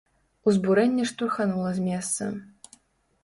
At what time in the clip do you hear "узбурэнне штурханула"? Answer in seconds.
0.51-1.71